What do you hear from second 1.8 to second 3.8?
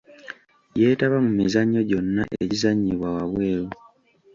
gyonna egizannyibwa wabweru.